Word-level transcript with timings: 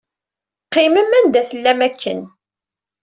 Qqimem 0.65 1.11
anda 1.19 1.41
i 1.41 1.47
tellam 1.49 1.79
akken. 1.87 2.19